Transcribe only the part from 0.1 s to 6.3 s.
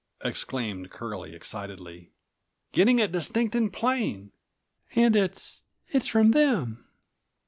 exclaimed Curlie excitedly. "Getting it distinct and plain, and it's—it's from